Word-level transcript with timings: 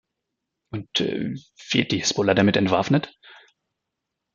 Und 0.71 0.89
wird 0.99 1.91
die 1.91 1.99
Hisbollah 1.99 2.33
damit 2.33 2.57
entwaffnet? 2.57 3.13